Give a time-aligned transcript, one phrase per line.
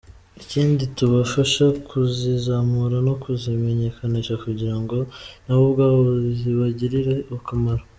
[0.41, 4.97] Ikindi tubafasha kuzizamura no kuzimenyekanisha kugira ngo
[5.45, 6.01] nabo ubwabo
[6.39, 7.83] zibagirire akamaro.